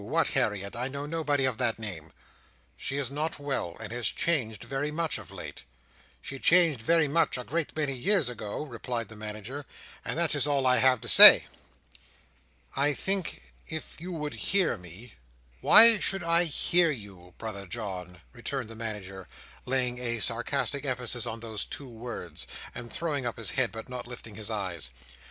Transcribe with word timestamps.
what 0.03 0.29
Harriet? 0.29 0.75
I 0.75 0.87
know 0.87 1.05
nobody 1.05 1.45
of 1.45 1.59
that 1.59 1.77
name." 1.77 2.11
"She 2.75 2.97
is 2.97 3.11
not 3.11 3.37
well, 3.37 3.77
and 3.79 3.91
has 3.91 4.07
changed 4.07 4.63
very 4.63 4.89
much 4.89 5.19
of 5.19 5.29
late." 5.29 5.63
"She 6.23 6.39
changed 6.39 6.81
very 6.81 7.07
much, 7.07 7.37
a 7.37 7.43
great 7.43 7.75
many 7.77 7.93
years 7.93 8.27
ago," 8.27 8.63
replied 8.63 9.09
the 9.09 9.15
Manager; 9.15 9.63
"and 10.03 10.17
that 10.17 10.33
is 10.33 10.47
all 10.47 10.65
I 10.65 10.77
have 10.77 11.01
to 11.01 11.07
say. 11.07 11.45
"I 12.75 12.95
think 12.95 13.53
if 13.67 13.97
you 14.01 14.11
would 14.11 14.33
hear 14.33 14.75
me— 14.75 15.13
"Why 15.59 15.99
should 15.99 16.23
I 16.23 16.45
hear 16.45 16.89
you, 16.89 17.35
Brother 17.37 17.67
John?" 17.67 18.23
returned 18.33 18.69
the 18.69 18.75
Manager, 18.75 19.27
laying 19.67 19.99
a 19.99 20.17
sarcastic 20.17 20.83
emphasis 20.83 21.27
on 21.27 21.41
those 21.41 21.63
two 21.63 21.87
words, 21.87 22.47
and 22.73 22.91
throwing 22.91 23.27
up 23.27 23.37
his 23.37 23.51
head, 23.51 23.71
but 23.71 23.87
not 23.87 24.07
lifting 24.07 24.33
his 24.33 24.49
eyes. 24.49 24.89